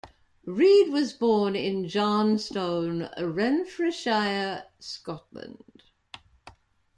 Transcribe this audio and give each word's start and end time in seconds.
Reid 0.47 0.91
was 0.91 1.13
born 1.13 1.55
in 1.55 1.87
Johnstone, 1.87 3.07
Renfrewshire, 3.19 4.65
Scotland. 4.79 5.83